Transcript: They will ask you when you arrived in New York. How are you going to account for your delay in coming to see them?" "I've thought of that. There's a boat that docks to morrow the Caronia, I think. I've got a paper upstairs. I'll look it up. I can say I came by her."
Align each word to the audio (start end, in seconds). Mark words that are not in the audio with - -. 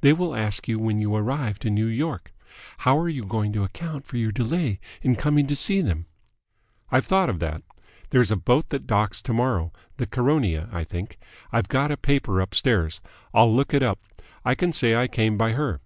They 0.00 0.12
will 0.12 0.34
ask 0.34 0.66
you 0.66 0.76
when 0.80 0.98
you 0.98 1.14
arrived 1.14 1.64
in 1.64 1.72
New 1.76 1.86
York. 1.86 2.32
How 2.78 2.98
are 2.98 3.08
you 3.08 3.22
going 3.22 3.52
to 3.52 3.62
account 3.62 4.04
for 4.06 4.16
your 4.16 4.32
delay 4.32 4.80
in 5.02 5.14
coming 5.14 5.46
to 5.46 5.54
see 5.54 5.80
them?" 5.82 6.06
"I've 6.90 7.06
thought 7.06 7.30
of 7.30 7.38
that. 7.38 7.62
There's 8.10 8.32
a 8.32 8.36
boat 8.36 8.70
that 8.70 8.88
docks 8.88 9.22
to 9.22 9.32
morrow 9.32 9.72
the 9.96 10.06
Caronia, 10.08 10.68
I 10.72 10.82
think. 10.82 11.16
I've 11.52 11.68
got 11.68 11.92
a 11.92 11.96
paper 11.96 12.40
upstairs. 12.40 13.00
I'll 13.32 13.54
look 13.54 13.72
it 13.72 13.84
up. 13.84 14.00
I 14.44 14.56
can 14.56 14.72
say 14.72 14.96
I 14.96 15.06
came 15.06 15.38
by 15.38 15.52
her." 15.52 15.80